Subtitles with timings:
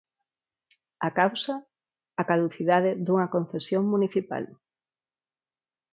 [1.07, 1.55] A causa:
[2.21, 4.45] a caducidade dunha concesión municipal.